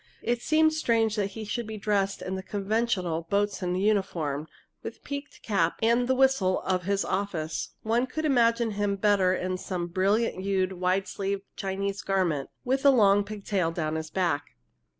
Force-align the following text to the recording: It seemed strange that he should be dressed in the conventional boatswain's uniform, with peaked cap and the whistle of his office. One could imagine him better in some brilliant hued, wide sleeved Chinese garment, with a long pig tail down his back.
It 0.23 0.41
seemed 0.41 0.73
strange 0.73 1.15
that 1.15 1.27
he 1.37 1.45
should 1.45 1.67
be 1.67 1.77
dressed 1.77 2.23
in 2.23 2.33
the 2.33 2.41
conventional 2.41 3.27
boatswain's 3.29 3.77
uniform, 3.83 4.47
with 4.81 5.03
peaked 5.03 5.43
cap 5.43 5.77
and 5.83 6.07
the 6.07 6.15
whistle 6.15 6.61
of 6.61 6.85
his 6.85 7.05
office. 7.05 7.75
One 7.83 8.07
could 8.07 8.25
imagine 8.25 8.71
him 8.71 8.95
better 8.95 9.35
in 9.35 9.59
some 9.59 9.85
brilliant 9.85 10.41
hued, 10.43 10.73
wide 10.73 11.07
sleeved 11.07 11.43
Chinese 11.55 12.01
garment, 12.01 12.49
with 12.65 12.83
a 12.83 12.89
long 12.89 13.23
pig 13.23 13.45
tail 13.45 13.69
down 13.69 13.93
his 13.93 14.09
back. 14.09 14.53